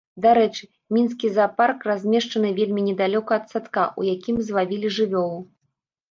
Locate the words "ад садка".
3.41-3.83